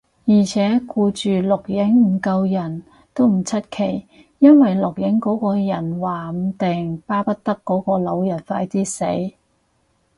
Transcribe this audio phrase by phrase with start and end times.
[0.25, 2.81] 而且，顧住錄影唔救人，
[3.13, 4.07] 都唔出奇，
[4.39, 9.05] 因為錄影嗰個人話唔定巴不得嗰個老人快啲死